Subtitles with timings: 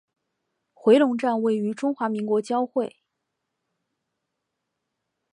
[0.73, 2.95] 回龙站位于中华民国交会。